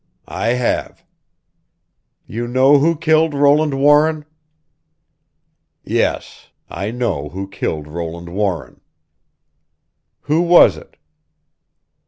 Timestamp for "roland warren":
3.35-4.25, 7.87-8.81